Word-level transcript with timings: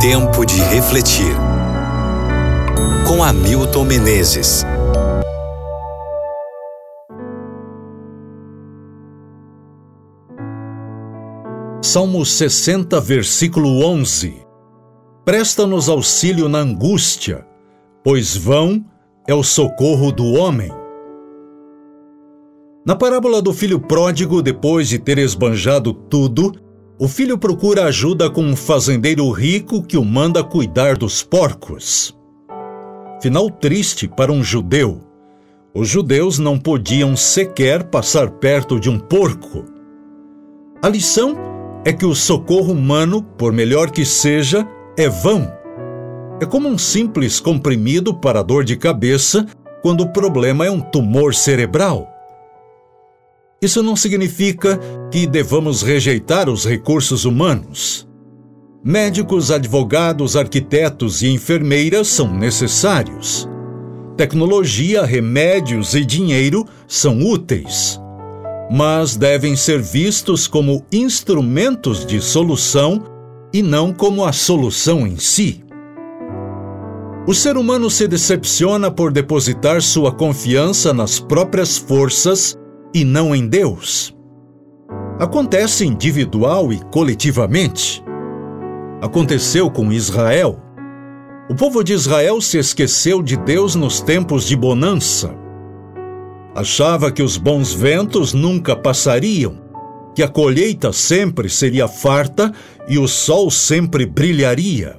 Tempo 0.00 0.46
de 0.46 0.58
refletir. 0.62 1.36
Com 3.06 3.22
Hamilton 3.22 3.84
Menezes. 3.84 4.64
Salmo 11.82 12.24
60, 12.24 12.98
versículo 12.98 13.84
11. 13.84 14.42
Presta-nos 15.22 15.90
auxílio 15.90 16.48
na 16.48 16.60
angústia, 16.60 17.46
pois 18.02 18.34
vão 18.34 18.82
é 19.28 19.34
o 19.34 19.42
socorro 19.42 20.10
do 20.10 20.32
homem. 20.32 20.72
Na 22.86 22.96
parábola 22.96 23.42
do 23.42 23.52
filho 23.52 23.78
pródigo, 23.78 24.40
depois 24.40 24.88
de 24.88 24.98
ter 24.98 25.18
esbanjado 25.18 25.92
tudo, 25.92 26.69
o 27.00 27.08
filho 27.08 27.38
procura 27.38 27.86
ajuda 27.86 28.28
com 28.28 28.42
um 28.42 28.54
fazendeiro 28.54 29.30
rico 29.30 29.82
que 29.82 29.96
o 29.96 30.04
manda 30.04 30.44
cuidar 30.44 30.98
dos 30.98 31.22
porcos. 31.22 32.14
Final 33.22 33.48
triste 33.48 34.06
para 34.06 34.30
um 34.30 34.44
judeu. 34.44 35.00
Os 35.74 35.88
judeus 35.88 36.38
não 36.38 36.58
podiam 36.58 37.16
sequer 37.16 37.84
passar 37.84 38.32
perto 38.32 38.78
de 38.78 38.90
um 38.90 38.98
porco. 38.98 39.64
A 40.82 40.90
lição 40.90 41.38
é 41.86 41.92
que 41.92 42.04
o 42.04 42.14
socorro 42.14 42.74
humano, 42.74 43.22
por 43.22 43.50
melhor 43.50 43.90
que 43.90 44.04
seja, 44.04 44.68
é 44.94 45.08
vão. 45.08 45.50
É 46.38 46.44
como 46.44 46.68
um 46.68 46.76
simples 46.76 47.40
comprimido 47.40 48.12
para 48.12 48.42
dor 48.42 48.62
de 48.62 48.76
cabeça 48.76 49.46
quando 49.80 50.02
o 50.02 50.12
problema 50.12 50.66
é 50.66 50.70
um 50.70 50.82
tumor 50.82 51.34
cerebral. 51.34 52.19
Isso 53.62 53.82
não 53.82 53.94
significa 53.94 54.80
que 55.10 55.26
devamos 55.26 55.82
rejeitar 55.82 56.48
os 56.48 56.64
recursos 56.64 57.26
humanos. 57.26 58.08
Médicos, 58.82 59.50
advogados, 59.50 60.34
arquitetos 60.34 61.20
e 61.20 61.28
enfermeiras 61.28 62.08
são 62.08 62.32
necessários. 62.32 63.46
Tecnologia, 64.16 65.04
remédios 65.04 65.94
e 65.94 66.06
dinheiro 66.06 66.64
são 66.88 67.20
úteis, 67.20 68.00
mas 68.70 69.14
devem 69.14 69.54
ser 69.54 69.82
vistos 69.82 70.46
como 70.46 70.82
instrumentos 70.90 72.06
de 72.06 72.18
solução 72.18 73.04
e 73.52 73.60
não 73.60 73.92
como 73.92 74.24
a 74.24 74.32
solução 74.32 75.06
em 75.06 75.18
si. 75.18 75.62
O 77.26 77.34
ser 77.34 77.58
humano 77.58 77.90
se 77.90 78.08
decepciona 78.08 78.90
por 78.90 79.12
depositar 79.12 79.82
sua 79.82 80.10
confiança 80.10 80.94
nas 80.94 81.20
próprias 81.20 81.76
forças 81.76 82.58
e 82.94 83.04
não 83.04 83.34
em 83.34 83.46
Deus. 83.46 84.16
Acontece 85.18 85.84
individual 85.84 86.72
e 86.72 86.78
coletivamente. 86.90 88.02
Aconteceu 89.00 89.70
com 89.70 89.92
Israel. 89.92 90.58
O 91.48 91.54
povo 91.54 91.82
de 91.82 91.92
Israel 91.92 92.40
se 92.40 92.58
esqueceu 92.58 93.22
de 93.22 93.36
Deus 93.36 93.74
nos 93.74 94.00
tempos 94.00 94.46
de 94.46 94.56
bonança. 94.56 95.34
Achava 96.54 97.12
que 97.12 97.22
os 97.22 97.36
bons 97.36 97.72
ventos 97.72 98.32
nunca 98.32 98.74
passariam, 98.74 99.58
que 100.14 100.22
a 100.22 100.28
colheita 100.28 100.92
sempre 100.92 101.48
seria 101.48 101.86
farta 101.86 102.52
e 102.88 102.98
o 102.98 103.06
sol 103.06 103.50
sempre 103.50 104.06
brilharia. 104.06 104.96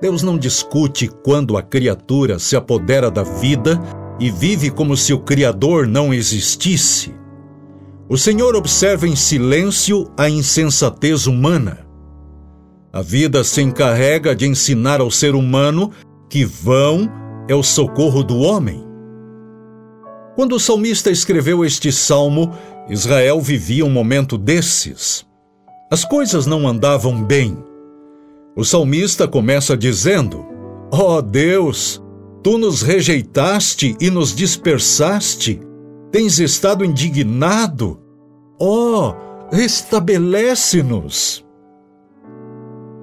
Deus 0.00 0.22
não 0.22 0.36
discute 0.36 1.08
quando 1.24 1.56
a 1.56 1.62
criatura 1.62 2.38
se 2.38 2.54
apodera 2.54 3.10
da 3.10 3.22
vida 3.22 3.80
e 4.18 4.30
vive 4.30 4.70
como 4.70 4.96
se 4.96 5.12
o 5.12 5.18
Criador 5.18 5.86
não 5.86 6.12
existisse. 6.12 7.14
O 8.08 8.16
Senhor 8.16 8.54
observa 8.54 9.06
em 9.06 9.16
silêncio 9.16 10.10
a 10.16 10.30
insensatez 10.30 11.26
humana. 11.26 11.86
A 12.92 13.02
vida 13.02 13.44
se 13.44 13.60
encarrega 13.60 14.34
de 14.34 14.46
ensinar 14.46 15.00
ao 15.00 15.10
ser 15.10 15.34
humano 15.34 15.90
que 16.30 16.44
vão 16.44 17.10
é 17.48 17.54
o 17.54 17.62
socorro 17.62 18.22
do 18.22 18.38
homem. 18.38 18.84
Quando 20.34 20.54
o 20.54 20.60
salmista 20.60 21.10
escreveu 21.10 21.64
este 21.64 21.90
salmo, 21.90 22.54
Israel 22.88 23.40
vivia 23.40 23.84
um 23.84 23.90
momento 23.90 24.38
desses. 24.38 25.26
As 25.90 26.04
coisas 26.04 26.46
não 26.46 26.66
andavam 26.66 27.22
bem. 27.22 27.56
O 28.56 28.64
salmista 28.64 29.26
começa 29.26 29.76
dizendo: 29.76 30.44
Ó 30.90 31.16
oh 31.16 31.22
Deus, 31.22 32.02
Tu 32.46 32.56
nos 32.58 32.80
rejeitaste 32.80 33.96
e 34.00 34.08
nos 34.08 34.32
dispersaste. 34.32 35.60
Tens 36.12 36.38
estado 36.38 36.84
indignado. 36.84 37.98
Ó, 38.56 39.08
oh, 39.10 39.14
restabelece-nos. 39.52 41.44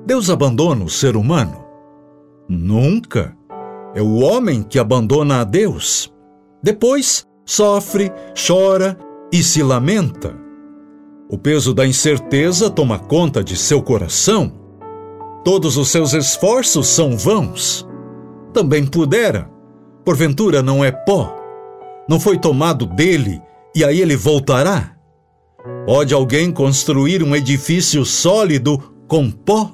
Deus 0.05 0.29
abandona 0.29 0.85
o 0.85 0.89
ser 0.89 1.17
humano? 1.17 1.61
Nunca. 2.47 3.35
É 3.93 4.01
o 4.01 4.21
homem 4.21 4.63
que 4.63 4.79
abandona 4.79 5.41
a 5.41 5.43
Deus. 5.43 6.09
Depois 6.63 7.27
sofre, 7.45 8.13
chora 8.47 8.97
e 9.29 9.43
se 9.43 9.61
lamenta. 9.61 10.33
O 11.29 11.37
peso 11.37 11.73
da 11.73 11.85
incerteza 11.85 12.69
toma 12.69 12.97
conta 12.97 13.43
de 13.43 13.57
seu 13.57 13.83
coração. 13.83 14.53
Todos 15.43 15.75
os 15.75 15.89
seus 15.89 16.13
esforços 16.13 16.87
são 16.87 17.17
vãos 17.17 17.85
também 18.53 18.85
pudera. 18.85 19.49
Porventura 20.05 20.61
não 20.61 20.83
é 20.83 20.91
pó? 20.91 21.35
Não 22.07 22.19
foi 22.19 22.37
tomado 22.37 22.85
dele 22.85 23.41
e 23.75 23.83
aí 23.83 23.99
ele 23.99 24.15
voltará? 24.15 24.95
Pode 25.85 26.13
alguém 26.13 26.51
construir 26.51 27.23
um 27.23 27.35
edifício 27.35 28.05
sólido 28.05 28.77
com 29.07 29.31
pó? 29.31 29.73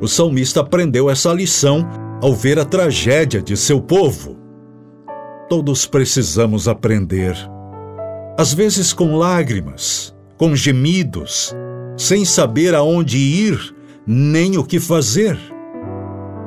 O 0.00 0.08
salmista 0.08 0.60
aprendeu 0.60 1.08
essa 1.08 1.32
lição 1.32 1.86
ao 2.20 2.34
ver 2.34 2.58
a 2.58 2.64
tragédia 2.64 3.40
de 3.40 3.56
seu 3.56 3.80
povo. 3.80 4.36
Todos 5.48 5.86
precisamos 5.86 6.66
aprender. 6.66 7.36
Às 8.38 8.52
vezes 8.52 8.92
com 8.92 9.16
lágrimas, 9.16 10.14
com 10.36 10.54
gemidos, 10.54 11.54
sem 11.96 12.24
saber 12.24 12.74
aonde 12.74 13.16
ir 13.16 13.74
nem 14.06 14.58
o 14.58 14.64
que 14.64 14.78
fazer. 14.78 15.38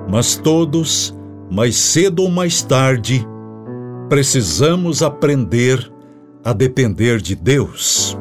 Mas 0.09 0.35
todos, 0.35 1.15
mais 1.51 1.75
cedo 1.75 2.23
ou 2.23 2.31
mais 2.31 2.63
tarde, 2.63 3.23
precisamos 4.09 5.03
aprender 5.03 5.91
a 6.43 6.51
depender 6.51 7.21
de 7.21 7.35
Deus. 7.35 8.17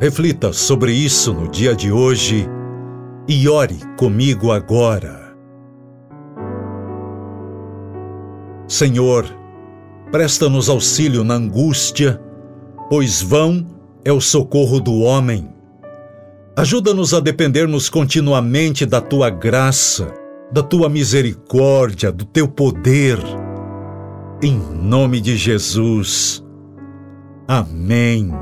Reflita 0.00 0.52
sobre 0.52 0.92
isso 0.92 1.32
no 1.32 1.48
dia 1.48 1.74
de 1.74 1.90
hoje 1.90 2.46
e 3.26 3.48
ore 3.48 3.80
comigo 3.98 4.52
agora. 4.52 5.34
Senhor, 8.68 9.24
presta-nos 10.12 10.68
auxílio 10.68 11.24
na 11.24 11.34
angústia, 11.34 12.20
pois 12.88 13.20
vão 13.20 13.66
é 14.04 14.12
o 14.12 14.20
socorro 14.20 14.78
do 14.78 15.00
homem. 15.00 15.55
Ajuda-nos 16.56 17.12
a 17.12 17.20
dependermos 17.20 17.90
continuamente 17.90 18.86
da 18.86 18.98
tua 18.98 19.28
graça, 19.28 20.10
da 20.50 20.62
tua 20.62 20.88
misericórdia, 20.88 22.10
do 22.10 22.24
teu 22.24 22.48
poder. 22.48 23.18
Em 24.42 24.56
nome 24.56 25.20
de 25.20 25.36
Jesus. 25.36 26.42
Amém. 27.46 28.32